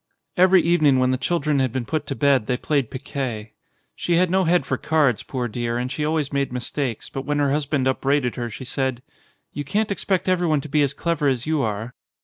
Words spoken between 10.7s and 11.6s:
as clever as